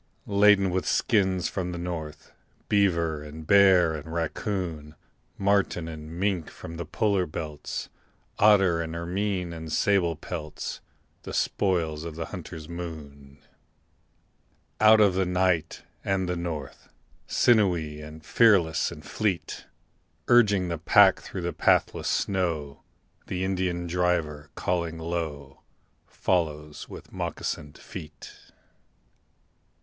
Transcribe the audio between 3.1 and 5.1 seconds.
and bear and raccoon,